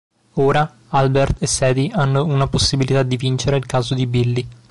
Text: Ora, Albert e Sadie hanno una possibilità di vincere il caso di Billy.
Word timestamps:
Ora, 0.41 0.77
Albert 0.87 1.43
e 1.43 1.45
Sadie 1.45 1.91
hanno 1.93 2.23
una 2.23 2.47
possibilità 2.47 3.03
di 3.03 3.17
vincere 3.17 3.57
il 3.57 3.67
caso 3.67 3.93
di 3.93 4.07
Billy. 4.07 4.47